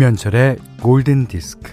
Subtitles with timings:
[0.00, 1.70] 김현철의 골든 디스크.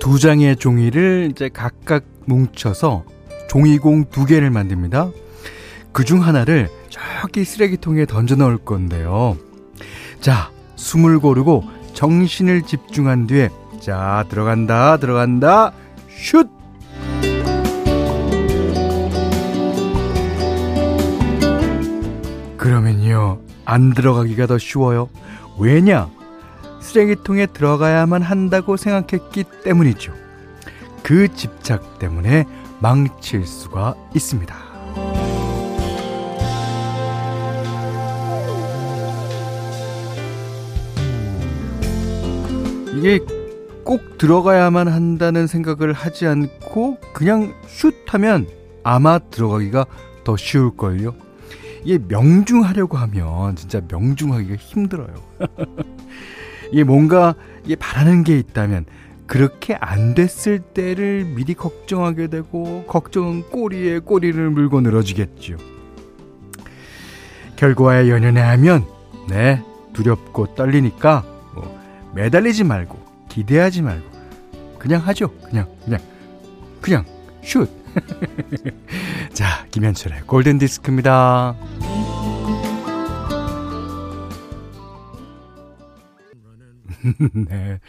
[0.00, 3.04] 두 장의 종이를 이제 각각 뭉쳐서
[3.50, 5.10] 종이공 두 개를 만듭니다.
[5.92, 9.36] 그 중 하나를 저기 쓰레기통에 던져 넣을 건데요.
[10.22, 13.48] 자, 숨을 고르고 정신을 집중한 뒤에
[13.78, 15.70] 자, 들어간다, 들어간다,
[16.08, 16.48] 슛!
[22.56, 25.10] 그러면요, 안 들어가기가 더 쉬워요.
[25.60, 26.10] 왜냐?
[26.80, 30.12] 쓰레기통에 들어가야만 한다고 생각했기 때문이죠.
[31.04, 32.46] 그 집착 때문에
[32.80, 34.71] 망칠 수가 있습니다.
[42.94, 43.20] 이게
[43.84, 48.46] 꼭 들어가야만 한다는 생각을 하지 않고 그냥 슛 하면
[48.84, 49.86] 아마 들어가기가
[50.24, 51.14] 더 쉬울걸요.
[51.84, 55.14] 이게 명중하려고 하면 진짜 명중하기가 힘들어요.
[56.70, 58.86] 이게 뭔가 이게 바라는 게 있다면
[59.26, 65.56] 그렇게 안 됐을 때를 미리 걱정하게 되고 걱정은 꼬리에 꼬리를 물고 늘어지겠죠.
[67.56, 68.84] 결과에 연연해 하면
[69.28, 71.31] 네 두렵고 떨리니까 뭐
[72.14, 74.10] 매달리지 말고 기대하지 말고
[74.78, 75.32] 그냥 하죠.
[75.40, 76.00] 그냥 그냥
[76.80, 77.04] 그냥
[77.42, 77.68] 슛.
[79.32, 81.56] 자 김현철의 골든 디스크입니다.
[87.48, 87.80] 네.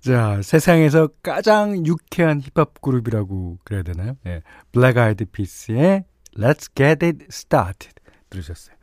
[0.00, 4.16] 자, 세상에서 가장 유쾌한 힙합 그룹이라고 그래야 되나요?
[4.24, 4.42] 네.
[4.72, 6.04] 블랙 아이드 피스의
[6.36, 7.94] Let's Get It Started
[8.30, 8.76] 들으셨어요.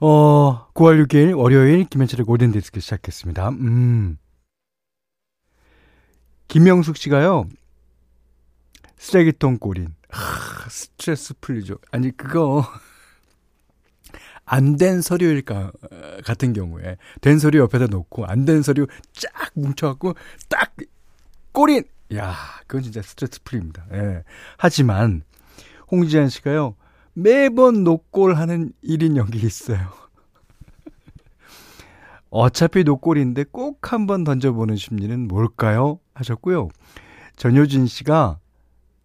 [0.00, 3.48] 어, 9월 6일 월요일 김현철의 골든 디스크 시작했습니다.
[3.50, 4.18] 음.
[6.48, 7.48] 김영숙 씨가요.
[8.98, 9.94] 쓰레기통 꼬린.
[10.10, 11.78] 하, 스트레스 풀리죠.
[11.90, 12.64] 아니 그거
[14.44, 15.72] 안 된 서류 가
[16.24, 20.14] 같은 경우에 된 서류 옆에다 놓고 안 된 서류 쫙 뭉쳐 갖고
[20.48, 20.74] 딱
[21.52, 21.82] 꼬린
[22.14, 22.34] 야
[22.68, 23.86] 그건 진짜 스트레스 풀입니다.
[23.92, 24.22] 예.
[24.56, 25.24] 하지만
[25.90, 26.76] 홍지한 씨가요
[27.18, 29.88] 매번 노골하는 일인 여기 있어요.
[32.28, 35.98] 어차피 노골인데 꼭 한번 던져보는 심리는 뭘까요?
[36.12, 36.68] 하셨고요.
[37.36, 38.38] 전효진 씨가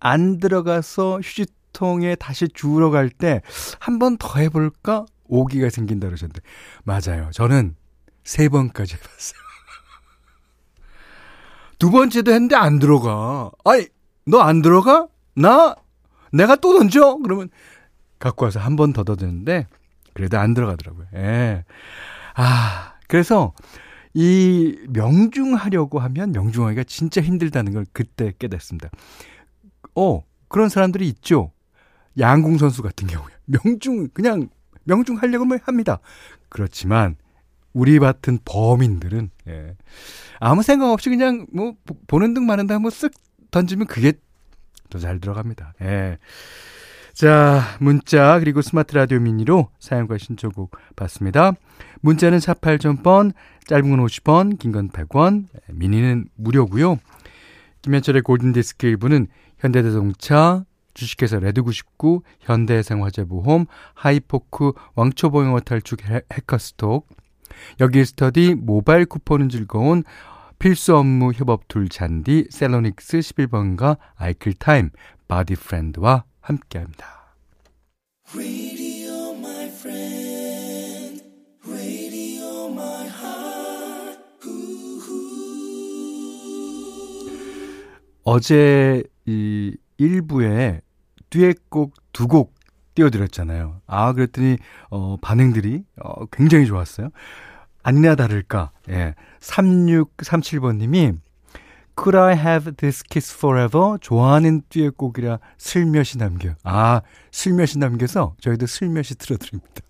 [0.02, 3.42] 안 들어가서 휴지통에 다시 주우러 갈 때
[3.80, 5.06] 한 번 더 해볼까?
[5.28, 6.42] 오기가 생긴다 그러셨는데
[6.84, 7.30] 맞아요.
[7.32, 7.76] 저는
[8.26, 9.40] 세 번까지 해봤어요.
[11.80, 13.52] 두 번째도 했는데 안 들어가.
[13.64, 13.88] 아이
[14.26, 15.08] 너 안 들어가?
[15.34, 15.76] 나
[16.34, 17.18] 내가 또 던져?
[17.24, 17.50] 그러면
[18.22, 19.68] 갖고 와서 한 번더 던졌는데
[20.14, 21.08] 그래도 안 들어가더라고요.
[21.16, 21.66] 예.
[22.36, 23.54] 아 그래서
[24.14, 28.90] 이 명중하려고 하면 명중하기가 진짜 힘들다는 걸 그때 깨닫습니다.
[29.96, 31.52] 어 그런 사람들이 있죠.
[32.20, 34.50] 양궁 선수 같은 경우에 명중 그냥
[34.84, 36.00] 명중 하려고 합니다.
[36.50, 37.16] 그렇지만
[37.74, 39.76] 우리 같은 범인들은 예.
[40.40, 41.74] 아무 생각 없이 그냥 뭐
[42.08, 43.14] 보는 등 마는 등 한번 쓱
[43.50, 44.14] 던지면 그게
[44.90, 45.74] 더 잘 들어갑니다.
[45.81, 46.18] 예.
[47.14, 51.54] 자, 문자 그리고 스마트 라디오 미니로 사용과 신청곡 받습니다.
[52.02, 53.34] 문자는 48,000번,
[53.68, 56.98] 짧은 건 50원, 긴 건 100원, 미니는 무료고요.
[57.82, 59.28] 김현철의 골든디스크 1부는
[59.60, 66.00] 현대자동차, 주식회사 레드99, 현대생활재보험, 하이포크, 왕초보영어 탈축
[66.34, 67.08] 해커스톡,
[67.80, 70.04] 여기 스터디, 모바일 쿠폰은 즐거운
[70.60, 74.90] 필수 업무 협업 툴 잔디, 셀로닉스 11번가, 아이클타임,
[75.28, 77.22] 바디프렌드와 함께합니다.
[88.24, 90.81] 어제 이 1부에
[91.30, 92.54] 듀엣곡 두곡
[92.94, 93.81] 띄워드렸잖아요.
[93.88, 94.57] 아, 그랬더니,
[94.89, 97.10] 어, 반응들이, 어, 굉장히 좋았어요.
[97.83, 99.16] 아니나 다를까, 예.
[99.39, 101.18] 3637번님이,
[101.96, 103.98] Could I have this kiss forever?
[104.02, 106.56] 좋아하는 듀엣곡이라 슬며시 남겨.
[106.64, 107.02] 아,
[107.32, 109.82] 슬며시 남겨서 저희도 슬며시 틀어드립니다.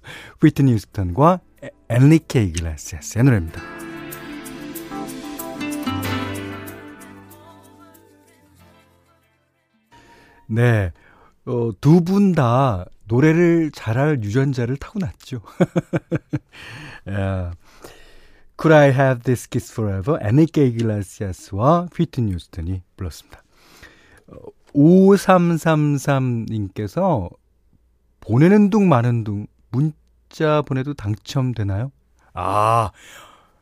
[0.41, 1.39] 휘트니 유스턴과
[1.89, 3.61] 앤리 케 이 글라시아스의 노래입니다.
[10.47, 10.91] 네.
[11.45, 15.41] 어, 두 분 다 노래를 잘할 유전자를 타고났죠.
[17.09, 17.51] 야.
[18.61, 20.19] Could I Have This Kiss Forever?
[20.21, 23.41] 애니케 이글라시아스와 휘트니 유스턴이 불렀습니다.
[24.75, 27.31] 5333님께서
[28.19, 31.91] 보내는 둥 마는 둥 문자 보내도 당첨되나요?
[32.35, 32.91] 아,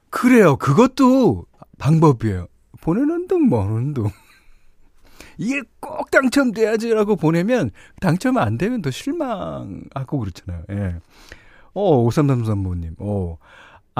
[0.10, 0.58] 그래요.
[0.58, 1.46] 그것도
[1.78, 2.48] 방법이에요.
[2.82, 4.12] 보내는 둥, 머는 둥.
[5.38, 7.72] 이게 꼭 당첨돼야지라고 보내면
[8.02, 10.66] 당첨 안 되면 더 실망하고 그렇잖아요.
[10.72, 10.96] 예.
[11.74, 12.96] 어, 5333모님.
[13.00, 13.38] 어.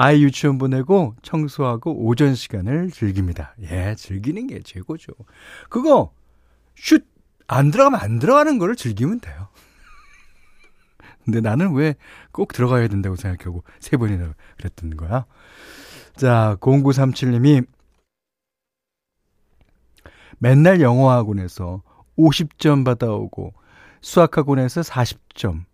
[0.00, 3.54] 아이 유치원 보내고 청소하고 오전 시간을 즐깁니다.
[3.62, 5.12] 예, 즐기는 게 최고죠.
[5.68, 6.12] 그거
[6.74, 7.10] 슛
[7.52, 9.48] 안 들어가면 안 들어가는 거를 즐기면 돼요.
[11.24, 11.94] 근데 나는 왜
[12.32, 15.26] 꼭 들어가야 된다고 생각하고 세 번이나 그랬던 거야.
[16.14, 17.66] 자, 0937님이
[20.38, 21.82] 맨날 영어 학원에서
[22.16, 23.52] 50점 받아오고
[24.00, 25.64] 수학 학원에서 40점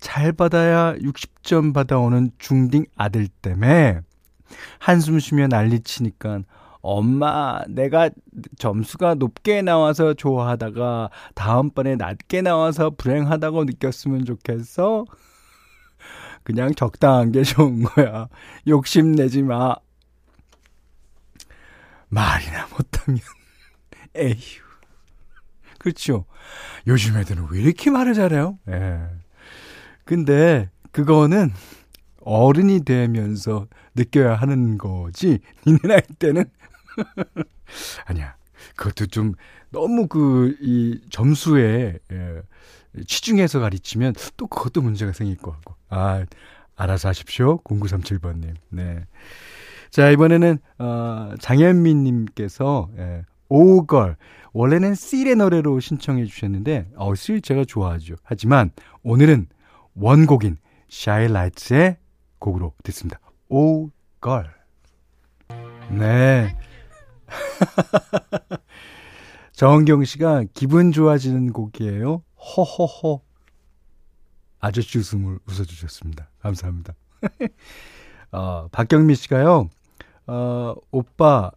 [0.00, 4.00] 잘 받아야 60점 받아오는 중딩 아들 때문에
[4.78, 6.42] 한숨 쉬며 난리치니까
[6.82, 8.10] 엄마 내가
[8.58, 15.04] 점수가 높게 나와서 좋아하다가 다음번에 낮게 나와서 불행하다고 느꼈으면 좋겠어
[16.42, 18.28] 그냥 적당한 게 좋은 거야
[18.66, 19.76] 욕심내지 마
[22.08, 23.20] 말이나 못하면
[24.16, 24.62] 에휴.
[25.78, 26.26] 그렇죠.
[26.86, 28.58] 요즘 애들은 왜 이렇게 말을 잘해요?
[28.68, 29.00] 예.
[30.10, 31.52] 근데 그거는
[32.22, 35.38] 어른이 되면서 느껴야 하는 거지.
[35.64, 36.44] 니네 나이 때는
[38.06, 38.34] 아니야.
[38.74, 39.34] 그것도 좀
[39.70, 42.42] 너무 그 이 점수에 예,
[43.06, 45.76] 치중해서 가르치면 또 그것도 문제가 생길 것 같고.
[45.90, 46.24] 아,
[46.74, 47.58] 알아서 하십시오.
[47.62, 48.54] 0937번 님.
[48.70, 49.06] 네.
[49.90, 54.16] 자, 이번에는, 어, 장현민 님께서, 예, 오걸.
[54.52, 58.16] 원래는 씰의 노래로 신청해 주셨는데, 어, 씰 제가 좋아하죠.
[58.24, 58.72] 하지만
[59.04, 59.46] 오늘은
[59.94, 60.58] 원곡인
[60.88, 61.96] 샤일라이트의
[62.38, 63.20] 곡으로 듣습니다.
[63.48, 63.90] 오
[64.20, 64.52] 걸.
[65.90, 66.56] 네.
[69.52, 72.22] 정은경 씨가 기분 좋아지는 곡이에요.
[72.36, 73.20] 허허허.
[74.60, 76.30] 아저씨 웃음을 웃어주셨습니다.
[76.40, 76.94] 감사합니다.
[78.32, 79.68] 어, 박경미 씨가요,
[80.26, 81.50] 어, 오빠,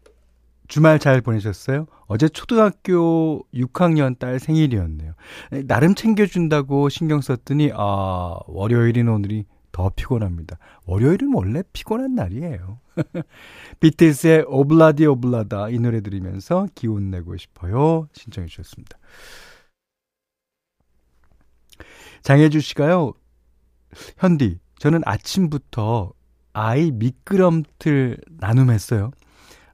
[0.68, 1.88] 주말 잘 보내셨어요?
[2.07, 5.13] 어제 초등학교 6학년 딸 생일이었네요.
[5.65, 10.57] 나름 챙겨준다고 신경 썼더니, 아, 월요일인 오늘이 더 피곤합니다.
[10.86, 12.80] 월요일은 원래 피곤한 날이에요.
[13.81, 18.07] 비틀스의 오블라디 오블라다 이 노래 들으면서 기운 내고 싶어요.
[18.13, 18.98] 신청해 주셨습니다.
[22.21, 23.13] 장혜주 씨가요,
[24.18, 26.13] 현디, 저는 아침부터
[26.54, 29.12] 아이 미끄럼틀 나눔했어요.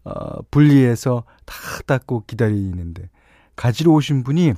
[0.04, 1.56] 어, 분리해서 다
[1.86, 3.10] 닦고 기다리는데
[3.56, 4.54] 가지러 오신 분이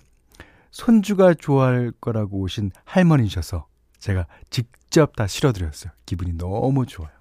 [0.71, 3.67] 손주가 좋아할 거라고 오신 할머니셔서
[3.99, 5.91] 제가 직접 다 실어드렸어요.
[6.05, 7.11] 기분이 너무 좋아요.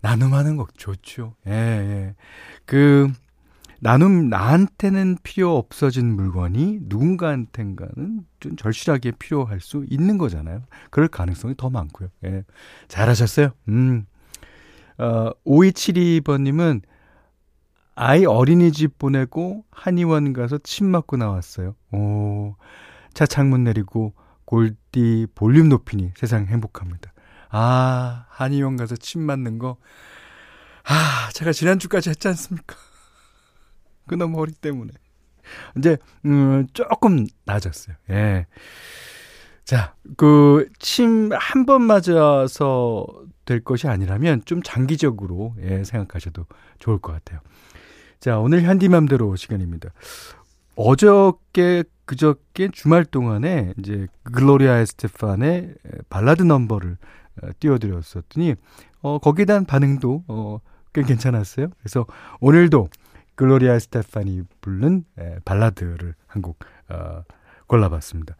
[0.00, 1.34] 나눔하는 거 좋죠.
[1.46, 2.14] 예, 예.
[2.64, 3.10] 그,
[3.80, 10.62] 나눔, 나한테는 필요 없어진 물건이 누군가한텐가는 좀 절실하게 필요할 수 있는 거잖아요.
[10.90, 12.08] 그럴 가능성이 더 많고요.
[12.24, 12.44] 예.
[12.88, 13.50] 잘하셨어요.
[13.68, 14.06] 음.
[14.98, 16.82] 어, 5272번님은
[18.00, 21.74] 아이 어린이집 보내고 한의원 가서 침 맞고 나왔어요.
[21.92, 22.54] 오,
[23.12, 24.14] 차 창문 내리고
[24.44, 27.12] 골디 볼륨 높이니 세상 행복합니다.
[27.50, 29.78] 아, 한의원 가서 침 맞는 거.
[30.84, 32.76] 아, 제가 지난주까지 했지 않습니까?
[34.06, 34.92] 그놈 머리 때문에.
[35.76, 37.96] 이제, 음, 조금 나아졌어요.
[38.10, 38.46] 예.
[39.64, 43.06] 자, 그, 침 한 번 맞아서
[43.44, 46.46] 될 것이 아니라면 좀 장기적으로, 예, 생각하셔도
[46.78, 47.40] 좋을 것 같아요.
[48.20, 49.90] 자, 오늘 현디맘대로 시간입니다.
[50.74, 55.74] 어저께 그저께 주말 동안에 이제 글로리아 에스테판의
[56.08, 56.96] 발라드 넘버를
[57.42, 58.54] 어, 띄워드렸었더니
[59.02, 60.58] 어 거기에 대한 반응도 어
[60.92, 61.68] 꽤 괜찮았어요.
[61.78, 62.06] 그래서
[62.40, 62.88] 오늘도
[63.34, 66.58] 글로리아 에스테판이 부른 에, 발라드를 한곡
[66.88, 67.22] 어,
[67.66, 68.36] 골라봤습니다.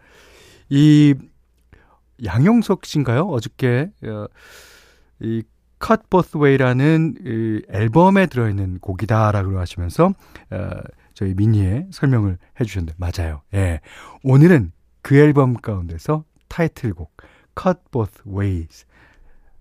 [0.70, 1.14] 이
[2.24, 3.22] 양용석 씨인가요?
[3.28, 4.26] 어저께 어,
[5.20, 5.42] 이
[5.84, 10.12] Cut Both Way라는 이 앨범에 들어있는 곡이다라고 하시면서
[10.50, 10.70] 어,
[11.14, 13.42] 저희 미니에 설명을 해주셨는데 맞아요.
[13.54, 13.80] 예,
[14.22, 17.16] 오늘은 그 앨범 가운데서 타이틀곡
[17.60, 18.86] Cut Both Ways.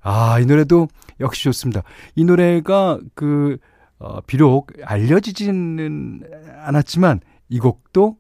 [0.02, 0.88] 아, 이 노래도
[1.20, 1.84] 역시 좋습니다.
[2.16, 3.58] 이 노래가 그
[4.00, 6.24] 어, 비록 알려지지는
[6.64, 7.20] 않았지만
[7.50, 8.18] 이 곡도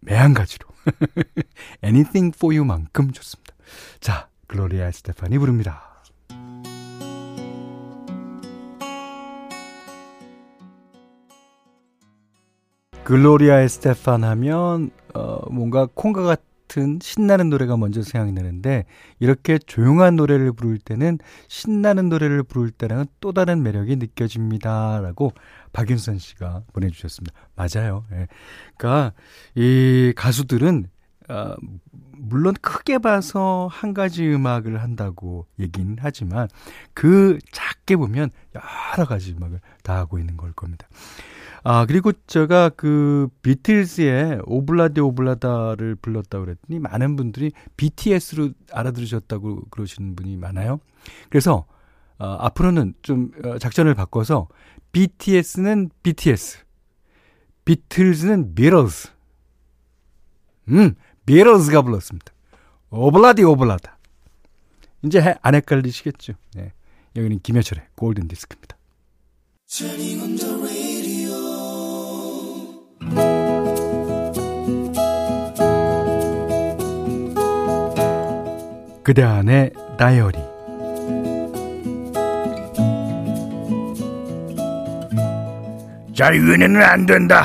[0.00, 0.68] 매한가지로
[1.82, 3.54] Anything for You만큼 좋습니다.
[4.00, 5.93] 자, 글로리아 스테파니 부릅니다.
[13.04, 18.86] 글로리아 에스테판 하면 어 뭔가 콩과 같은 신나는 노래가 먼저 생각이 나는데
[19.20, 21.18] 이렇게 조용한 노래를 부를 때는
[21.48, 25.32] 신나는 노래를 부를 때랑은 또 다른 매력이 느껴집니다라고
[25.74, 27.34] 박윤선 씨가 보내주셨습니다.
[27.56, 28.06] 맞아요.
[28.12, 28.26] 예.
[28.78, 29.12] 그러니까
[29.54, 30.86] 이 가수들은
[31.28, 31.54] 어,
[32.16, 36.48] 물론 크게 봐서 한 가지 음악을 한다고 얘기는 하지만
[36.94, 40.88] 그 작, 작게 보면 여러 가지 음악을 다 하고 있는 걸 겁니다.
[41.66, 50.36] 아, 그리고 제가 그 비틀즈의 오블라디 오블라다를 불렀다고 그랬더니 많은 분들이 BTS로 알아들으셨다고 그러시는 분이
[50.36, 50.78] 많아요.
[51.30, 51.64] 그래서
[52.18, 54.48] 어, 앞으로는 좀 어, 작전을 바꿔서
[54.92, 56.58] BTS는 BTS,
[57.64, 59.08] 비틀즈는 비틀즈.
[60.68, 60.94] 음,
[61.24, 62.32] 비틀즈가 불렀습니다.
[62.90, 63.98] 오블라디 오블라다.
[65.02, 66.34] 이제 안 헷갈리시겠죠.
[66.54, 66.72] 네.
[67.16, 68.76] 여기는 김여철의 골든 디스크입니다.
[79.04, 80.38] 그대 안의 다이어리
[86.14, 87.44] 자유연애는 안 된다.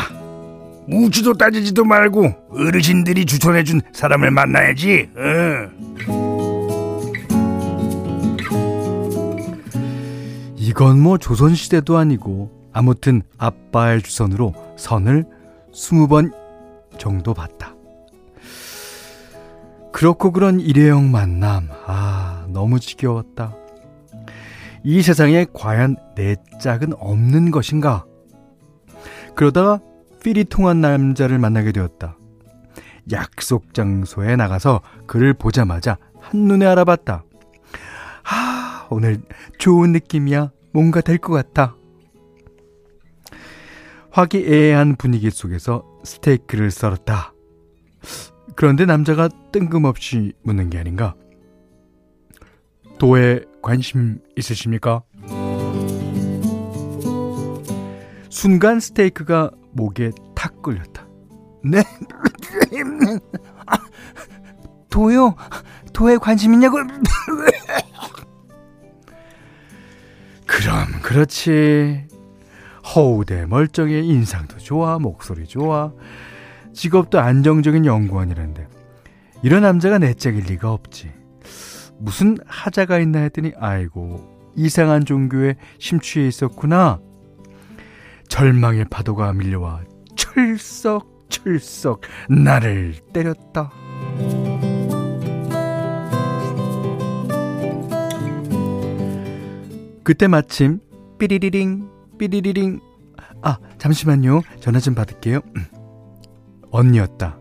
[0.87, 5.09] 묻지도 따지지도 말고 어르신들이 추천해준 사람을 만나야지.
[5.15, 5.69] 어.
[10.55, 15.25] 이건 뭐 조선시대도 아니고 아무튼 아빠의 주선으로 선을
[15.73, 16.31] 스무 번
[16.97, 17.73] 정도 봤다.
[19.91, 23.55] 그렇고 그런 일회용 만남, 아, 너무 지겨웠다.
[24.83, 28.05] 이 세상에 과연 내 짝은 없는 것인가?
[29.35, 29.79] 그러다가
[30.23, 32.17] 필이 통한 남자를 만나게 되었다.
[33.11, 37.23] 약속 장소에 나가서 그를 보자마자 한눈에 알아봤다.
[38.23, 39.21] 아, 오늘
[39.57, 40.51] 좋은 느낌이야.
[40.71, 41.75] 뭔가 될 것 같아.
[44.11, 47.33] 화기애애한 분위기 속에서 스테이크를 썰었다.
[48.59, 51.15] 그런데 남자가 뜬금없이 묻는 게 아닌가?
[52.97, 55.01] 도에 관심 있으십니까?
[58.29, 61.07] 순간 스테이크가 목에 탁 끌렸다.
[61.63, 61.81] 네?
[63.65, 63.77] 아,
[64.91, 65.37] 도요?
[65.93, 66.79] 도에 관심 있냐고?
[70.45, 72.07] 그럼 그렇지.
[72.93, 75.93] 허우대 멀쩡해 인상도 좋아 목소리 좋아
[76.79, 78.65] 직업도 안정적인 연구원이란데
[79.43, 81.11] 이런 남자가 내 짝일 리가 없지.
[81.97, 87.01] 무슨 하자가 있나 했더니 아이고 이상한 종교에 심취해 있었구나.
[88.29, 89.81] 절망의 파도가 밀려와
[90.15, 93.71] 철썩 철썩 나를 때렸다.
[100.05, 100.79] 그때 마침
[101.17, 102.79] 삐리리링 삐리리링
[103.41, 105.41] 아 잠시만요 전화 좀 받을게요
[106.71, 107.37] 언니였다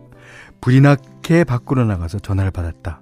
[0.61, 3.01] 불이 나게 밖으로 나가서 전화를 받았다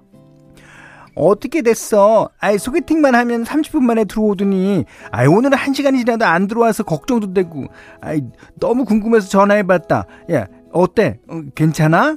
[1.14, 2.30] 어떻게 됐어?
[2.38, 7.66] 아이 소개팅만 하면 30분 만에 들어오더니 아이 오늘은 1시간이 지나도 안 들어와서 걱정도 되고
[8.00, 8.22] 아이
[8.60, 11.18] 너무 궁금해서 전화해 봤다 야 어때?
[11.28, 12.16] 어, 괜찮아?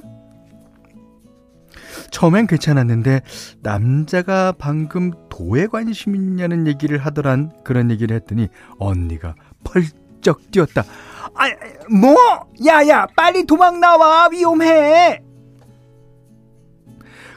[2.10, 3.22] 처음엔 괜찮았는데
[3.62, 10.84] 남자가 방금 도에 관심 있냐는 얘기를 하더란 그런 얘기를 했더니 언니가 펄쩍 뛰었다.
[11.34, 11.44] 아,
[11.90, 12.16] 뭐?
[12.64, 14.28] 야야, 빨리 도망 나와.
[14.28, 15.22] 위험해.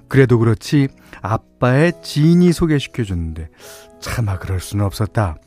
[0.08, 0.88] 그래도 그렇지
[1.22, 3.50] 아빠의 지인이 소개시켜 줬는데
[4.00, 5.38] 차마 그럴 수는 없었다.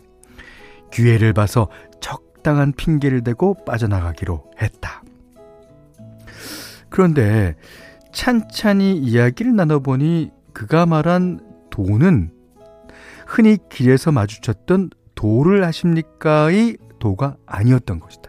[0.91, 1.69] 기회를 봐서
[2.01, 5.03] 적당한 핑계를 대고 빠져나가기로 했다.
[6.89, 7.55] 그런데
[8.13, 11.41] 찬찬히 이야기를 나눠보니 그가 말한
[11.71, 12.33] 도는
[13.27, 18.28] 흔히 길에서 마주쳤던 도를 하십니까의 도가 아니었던 것이다.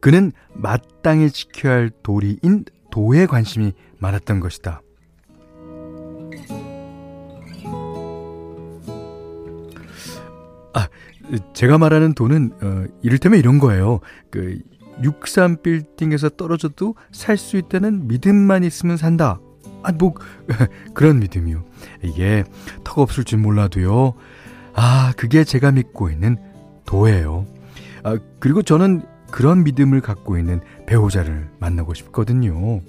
[0.00, 4.82] 그는 마땅히 지켜야 할 도리인 도에 관심이 많았던 것이다.
[10.74, 10.88] 아,
[11.54, 14.00] 제가 말하는 도는 어, 이를테면 이런 거예요.
[14.30, 14.58] 그
[15.02, 19.38] 63 빌딩에서 떨어져도 살 수 있다는 믿음만 있으면 산다.
[19.82, 20.14] 아, 뭐,
[20.94, 21.64] 그런 믿음이요.
[22.02, 22.44] 이게
[22.84, 24.14] 턱 없을 줄 몰라도요.
[24.74, 26.36] 아, 그게 제가 믿고 있는
[26.84, 27.46] 도예요.
[28.02, 32.80] 아, 그리고 저는 그런 믿음을 갖고 있는 배우자를 만나고 싶거든요.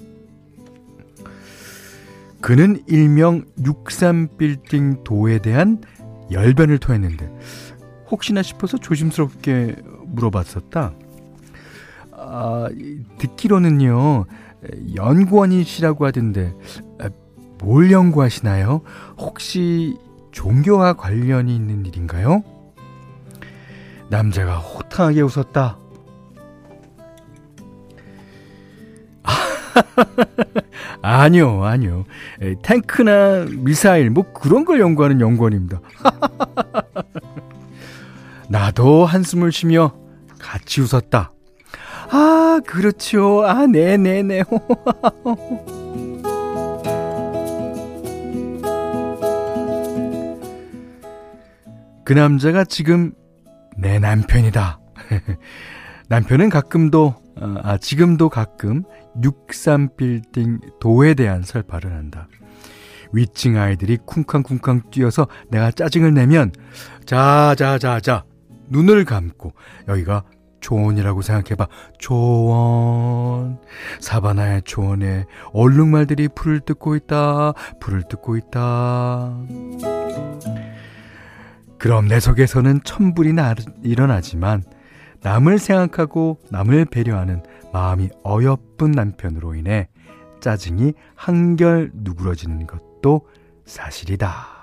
[2.41, 5.81] 그는 일명 63빌딩 도에 대한
[6.31, 7.29] 열변을 토했는데,
[8.10, 10.93] 혹시나 싶어서 조심스럽게 물어봤었다.
[12.12, 12.69] 아,
[13.17, 14.25] 듣기로는요,
[14.96, 16.53] 연구원이시라고 하던데,
[17.00, 17.10] 아,
[17.58, 18.81] 뭘 연구하시나요?
[19.17, 19.98] 혹시
[20.31, 22.43] 종교와 관련이 있는 일인가요?
[24.10, 25.77] 남자가 호탕하게 웃었다.
[31.01, 32.05] 아니요, 아니요.
[32.62, 35.79] 탱크나 미사일, 뭐 그런 걸 연구하는 연구원입니다.
[38.50, 39.93] 나도 한숨을 쉬며
[40.39, 41.31] 같이 웃었다.
[42.12, 43.45] 아, 그렇죠.
[43.45, 44.43] 아, 네네네.
[52.03, 53.13] 그 남자가 지금
[53.77, 54.79] 내 남편이다.
[56.09, 58.83] 남편은 가끔도, 어, 아, 지금도 가끔
[59.21, 62.27] 63빌딩 도에 대한 설파를 한다.
[63.11, 66.51] 위층 아이들이 쿵쾅쿵쾅 뛰어서 내가 짜증을 내면,
[67.05, 68.23] 자, 자, 자, 자,
[68.69, 69.53] 눈을 감고,
[69.87, 70.23] 여기가
[70.61, 71.67] 초원이라고 생각해봐.
[71.99, 73.59] 초원.
[73.99, 77.53] 사바나의 초원에 얼룩말들이 풀을 뜯고 있다.
[77.79, 79.37] 풀을 뜯고 있다.
[81.77, 84.63] 그럼 내 속에서는 천불이 나, 일어나지만
[85.21, 89.89] 남을 생각하고 남을 배려하는 마음이 어여쁜 남편으로 인해
[90.39, 93.27] 짜증이 한결 누그러지는 것도
[93.65, 94.59] 사실이다.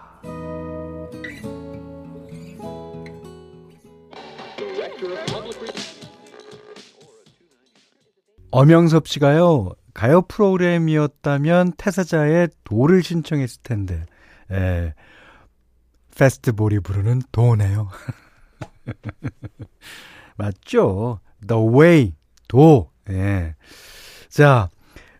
[8.50, 14.06] 엄영섭 씨가요, 가요 프로그램이었다면 태사자의 도를 신청했을 텐데,
[14.50, 14.94] 예,
[16.16, 17.90] 페스트볼이 부르는 도네요.
[20.36, 21.20] 맞죠?
[21.46, 22.14] The Way,
[22.48, 22.90] 도.
[23.10, 23.54] 예.
[24.28, 24.68] 자,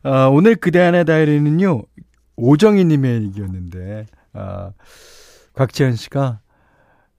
[0.02, 1.82] 어, 오늘 그대 안의 다이리는요,
[2.36, 4.72] 오정희님의 얘기였는데, 어,
[5.54, 6.40] 곽지현 씨가,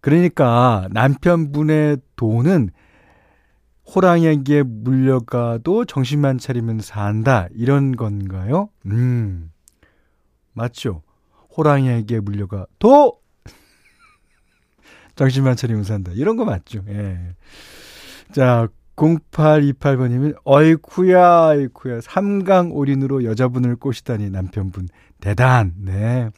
[0.01, 2.69] 그러니까 남편분의 도는
[3.93, 7.47] 호랑이에게 물려가도 정신만 차리면 산다.
[7.51, 8.69] 이런 건가요?
[8.85, 9.51] 음.
[10.53, 11.03] 맞죠?
[11.57, 13.21] 호랑이에게 물려가 도!
[15.15, 16.11] 정신만 차리면 산다.
[16.13, 16.83] 이런 거 맞죠?
[16.89, 17.35] 예.
[18.31, 22.01] 자, 0828번님은, 어이쿠야, 어이쿠야.
[22.01, 24.89] 삼강 올인으로 여자분을 꼬시다니, 남편분.
[25.21, 25.73] 대단.
[25.77, 26.29] 네.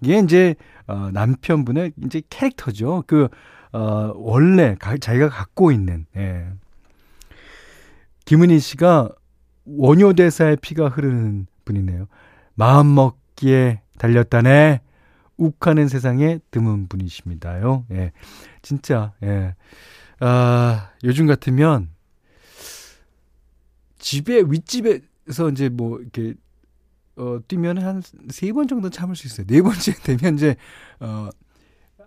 [0.00, 0.54] 이게 이제,
[0.86, 3.04] 어, 남편분의 이제 캐릭터죠.
[3.06, 3.28] 그,
[3.72, 6.46] 어, 원래 가, 자기가 갖고 있는, 예.
[8.24, 9.10] 김은희 씨가
[9.64, 12.06] 원효 대사의 피가 흐르는 분이네요.
[12.54, 14.80] 마음 먹기에 달렸다네.
[15.36, 17.84] 욱하는 세상에 드문 분이십니다요.
[17.90, 18.12] 예.
[18.62, 19.54] 진짜, 예.
[20.20, 21.90] 아, 요즘 같으면
[23.98, 26.34] 집에, 윗집에서 이제 뭐, 이렇게,
[27.16, 29.46] 어, 뛰면 한 세 번 정도 참을 수 있어요.
[29.46, 30.56] 네 번째 되면 이제,
[31.00, 31.28] 어,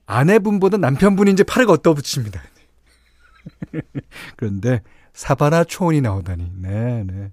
[0.06, 2.42] 아내분보다 남편분이 이제 팔을 걷다 붙입니다.
[4.38, 4.82] 그런데
[5.14, 6.52] 사바나 초원이 나오다니.
[6.58, 7.32] 네, 네.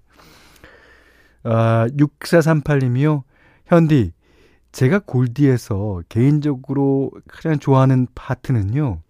[1.44, 3.22] 아, 6438님이요.
[3.66, 4.12] 현디,
[4.72, 9.02] 제가 골디에서 개인적으로 가장 좋아하는 파트는요.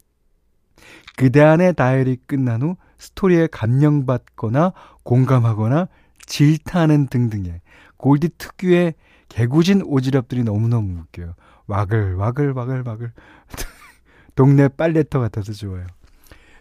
[1.16, 5.88] 그대 안의 다이어리 끝난 후 스토리에 감명받거나 공감하거나
[6.26, 7.60] 질타하는 등등의
[7.96, 8.94] 골디 특유의
[9.28, 11.34] 개구진 오지랖들이 너무너무 웃겨요.
[11.66, 13.12] 와글, 와글, 와글, 와글.
[14.36, 15.86] 동네 빨래터 같아서 좋아요.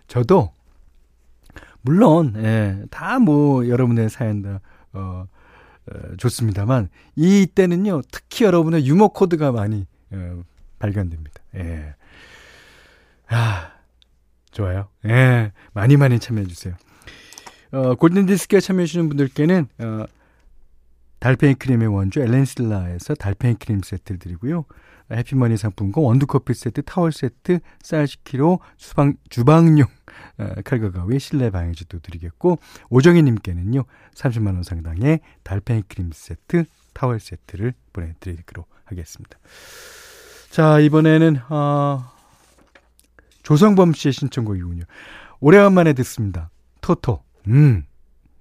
[0.07, 0.51] 저도
[1.81, 4.59] 물론 예, 다 뭐 여러분의 사연들
[4.93, 5.25] 어,
[5.87, 10.41] 어, 좋습니다만 이때는요 특히 여러분의 유머 코드가 많이 어,
[10.79, 11.41] 발견됩니다.
[11.55, 11.93] 예.
[13.27, 13.71] 아
[14.55, 14.87] 좋아요.
[15.05, 16.75] 예, 많이 많이 참여해 주세요.
[17.71, 20.05] 어, 골든 디스크에 참여해 주시는 분들께는 어,
[21.19, 24.65] 달팽이 크림의 원조 엘렌실라에서 달팽이 크림 세트를 드리고요.
[25.11, 29.87] 해피머니 상품권 원두커피 세트, 타월 세트, 쌀 10kg, 수방, 주방용
[30.39, 32.57] 어, 칼과 가위, 실내 방향제도 드리겠고
[32.89, 33.83] 오정희님께는요
[34.15, 36.63] 30만 원 상당의 달팽이 크림 세트,
[36.93, 39.37] 타월 세트를 보내드리도록 하겠습니다.
[40.49, 42.14] 자 이번에는 어,
[43.45, 44.83] 조성범 씨의 신청곡이군요.
[45.39, 46.49] 오래간만에 듣습니다.
[46.81, 47.23] 토토.
[47.47, 47.85] 음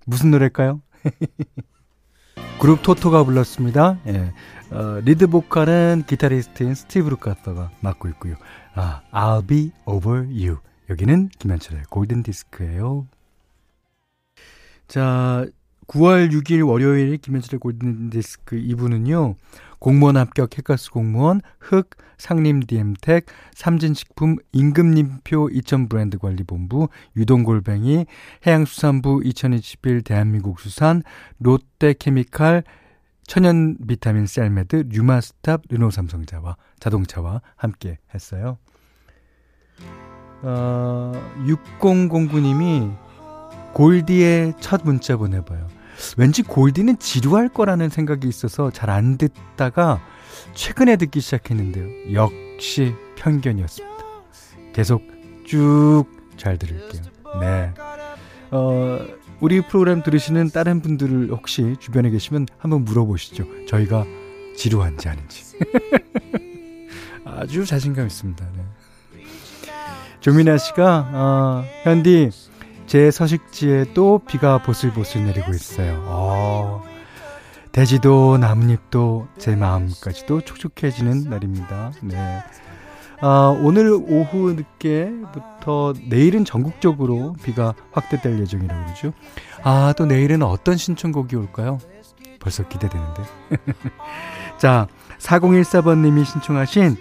[0.06, 0.80] 무슨 노래일까요?
[2.58, 3.98] 그룹 토토가 불렀습니다.
[4.06, 4.32] 예.
[4.70, 8.36] 어, 리드 보컬은 기타리스트인 스티브 루카터가 맡고 있고요.
[8.74, 10.58] 아, I'll be over you.
[10.88, 13.06] 여기는 김현철의 골든 디스크예요.
[14.88, 15.44] 자,
[15.86, 19.34] 9월 6일 월요일 김현철의 골든 디스크 2부는요.
[19.84, 28.06] 공무원 합격 해커스 공무원, 흑, 상림 디엠텍, 삼진식품, 임금님표 2000 브랜드 관리본부, 유동골뱅이,
[28.46, 31.02] 해양수산부 2021 대한민국 수산,
[31.38, 32.64] 롯데케미칼,
[33.26, 38.56] 천연 비타민 셀메드, 뉴마스탑, 르노삼성자와 자동차와 함께 했어요.
[40.40, 41.12] 어,
[41.78, 42.96] 6009님이
[43.74, 45.73] 골디의 첫 문자 보내봐요.
[46.16, 50.00] 왠지 골디는 지루할 거라는 생각이 있어서 잘 안 듣다가
[50.54, 52.14] 최근에 듣기 시작했는데요.
[52.14, 53.94] 역시 편견이었습니다.
[54.72, 55.02] 계속
[55.46, 56.04] 쭉
[56.36, 57.02] 잘 들을게요.
[57.40, 57.72] 네.
[58.50, 58.98] 어,
[59.40, 63.44] 우리 프로그램 들으시는 다른 분들을 혹시 주변에 계시면 한번 물어보시죠.
[63.68, 64.04] 저희가
[64.56, 65.44] 지루한지 아닌지.
[67.24, 68.44] 아주 자신감 있습니다.
[68.56, 68.62] 네.
[70.20, 72.30] 조민아 씨가, 어, 현디,
[72.94, 76.00] 제 서식지에도 비가 보슬보슬 내리고 있어요.
[76.06, 76.84] 어,
[77.72, 81.90] 대지도 나뭇잎도 제 마음까지도 촉촉해지는 날입니다.
[82.02, 82.16] 네.
[83.20, 89.12] 아, 오늘 오후 늦게부터 내일은 전국적으로 비가 확대될 예정이라고 그러죠.
[89.64, 91.80] 아, 또 내일은 어떤 신청곡이 올까요?
[92.38, 93.22] 벌써 기대되는데.
[94.56, 94.86] 자,
[95.18, 96.96] 4014번님이 신청하신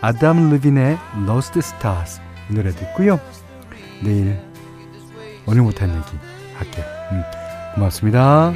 [0.00, 3.20] 아담 루빈의 Lost Stars 이 노래 듣고요.
[4.02, 4.45] 내일
[5.46, 6.18] 오늘 못한 얘기
[6.54, 6.84] 할게요.
[7.12, 7.22] 음,
[7.74, 8.52] 고맙습니다.